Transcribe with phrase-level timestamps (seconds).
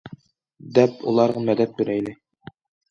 [0.79, 2.19] دەپ ئۇلارغا مەدەت بېرەيلى.